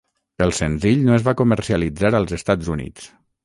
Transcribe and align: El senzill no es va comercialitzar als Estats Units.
El 0.45 0.53
senzill 0.59 1.03
no 1.11 1.13
es 1.19 1.27
va 1.29 1.35
comercialitzar 1.43 2.15
als 2.23 2.37
Estats 2.41 2.75
Units. 2.79 3.11